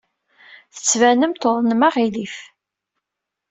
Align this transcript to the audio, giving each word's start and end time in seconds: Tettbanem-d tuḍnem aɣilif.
Tettbanem-d 0.73 1.39
tuḍnem 1.41 1.81
aɣilif. 1.87 2.35